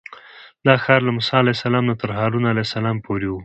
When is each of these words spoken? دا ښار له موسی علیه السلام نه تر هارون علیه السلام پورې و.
دا 0.65 0.73
ښار 0.83 0.99
له 1.07 1.11
موسی 1.17 1.33
علیه 1.41 1.55
السلام 1.57 1.85
نه 1.91 1.95
تر 2.01 2.09
هارون 2.17 2.43
علیه 2.51 2.65
السلام 2.67 2.97
پورې 3.05 3.27
و. 3.29 3.35